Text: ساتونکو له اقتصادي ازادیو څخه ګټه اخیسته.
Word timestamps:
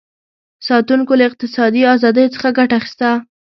ساتونکو 0.67 1.11
له 1.19 1.23
اقتصادي 1.29 1.81
ازادیو 1.93 2.33
څخه 2.35 2.49
ګټه 2.57 2.75
اخیسته. 2.79 3.09